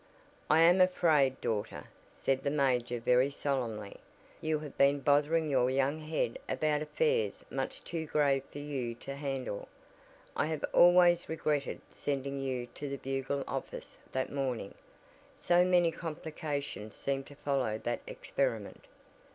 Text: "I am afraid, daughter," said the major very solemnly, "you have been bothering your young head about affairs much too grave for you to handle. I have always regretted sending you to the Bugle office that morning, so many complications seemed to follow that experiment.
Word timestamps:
"I 0.49 0.61
am 0.61 0.81
afraid, 0.81 1.39
daughter," 1.41 1.83
said 2.11 2.41
the 2.41 2.49
major 2.49 2.99
very 2.99 3.29
solemnly, 3.29 3.97
"you 4.41 4.57
have 4.57 4.75
been 4.75 4.99
bothering 4.99 5.47
your 5.47 5.69
young 5.69 5.99
head 5.99 6.39
about 6.49 6.81
affairs 6.81 7.45
much 7.51 7.83
too 7.83 8.07
grave 8.07 8.41
for 8.51 8.57
you 8.57 8.95
to 8.95 9.13
handle. 9.15 9.67
I 10.35 10.47
have 10.47 10.65
always 10.73 11.29
regretted 11.29 11.81
sending 11.91 12.39
you 12.39 12.65
to 12.73 12.89
the 12.89 12.97
Bugle 12.97 13.43
office 13.47 13.95
that 14.11 14.31
morning, 14.31 14.73
so 15.35 15.63
many 15.63 15.91
complications 15.91 16.95
seemed 16.95 17.27
to 17.27 17.35
follow 17.35 17.77
that 17.77 17.99
experiment. 18.07 18.85